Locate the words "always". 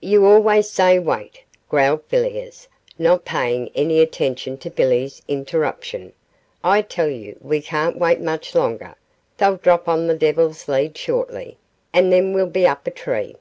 0.26-0.68